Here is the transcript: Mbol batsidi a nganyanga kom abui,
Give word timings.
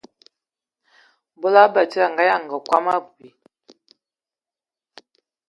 Mbol 1.35 1.55
batsidi 1.73 2.03
a 2.05 2.07
nganyanga 2.11 2.57
kom 2.67 2.85
abui, 2.95 3.29